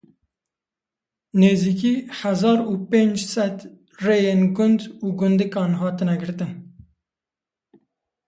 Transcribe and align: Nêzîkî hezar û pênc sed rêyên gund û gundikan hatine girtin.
Nêzîkî 1.39 1.93
hezar 2.19 2.59
û 2.71 2.73
pênc 2.89 3.17
sed 3.33 3.57
rêyên 4.05 4.41
gund 4.55 4.81
û 5.03 5.07
gundikan 5.19 5.71
hatine 5.81 6.15
girtin. 6.21 6.51